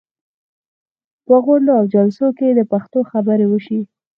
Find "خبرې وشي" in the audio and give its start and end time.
3.11-3.79